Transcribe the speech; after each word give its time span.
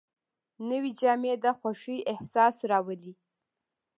نوې 0.69 0.91
جامې 0.99 1.33
د 1.43 1.45
خوښۍ 1.59 1.99
احساس 2.13 2.55
راولي 2.69 3.13